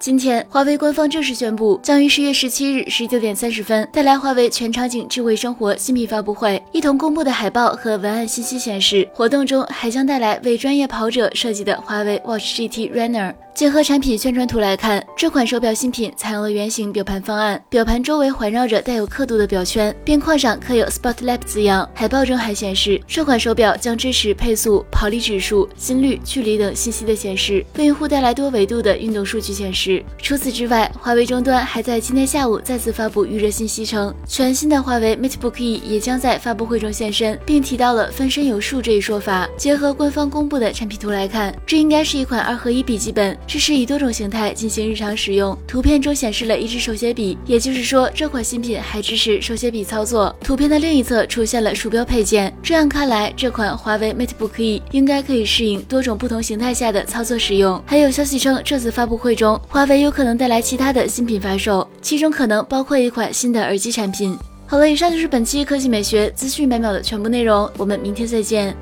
[0.00, 6.62] 今天，华为官方正式宣布，将于十月十七日十九点三十分带来华为全场景智慧生活新品发布会。
[6.72, 13.34] 一同公布的海报和文案信息显示，活动中还将带来为专业跑者设计的华为 Watch GT Runner。
[13.52, 21.86] 结合产品宣传图来看，这款手表新品采用了圆形表盘方案，表盘周围环绕着带有刻度的表圈，边框上刻有 Sport Lab 字样。
[21.92, 29.89] 海报中还显示，这款手表将支持配速、跑力指数、心率、距离等信息的显示，为用户带来多维度的运动数据显示。
[30.18, 39.48] 除此之外，华为终端还在今天下午再次发布预热信息，称全新的华为 MateBook E 也将在发布会中现身，并提到了分身有术这一说法。
[39.56, 43.36] 结合官方公布的产品图来看，这应该是一款二合一笔记本。
[43.46, 45.56] 支持以多种形态进行日常使用。
[45.66, 50.34] 图片中显示了一支手写笔，也就是说这款新品还支持手写笔操作。
[50.42, 57.82] 图片的另一侧出现了鼠标配件，这样看来，这款华为 MateBook E 应该可以适应多种不同形态下的操作使用。
[57.86, 64.36] 还有消息称，这次发布会中，华为有可能带来其他的新品发售，其中可能包括一款新的耳机产品。
[64.66, 68.76] 好了，以上就是本期科技美学资讯百秒的全部内容，我们明天再见。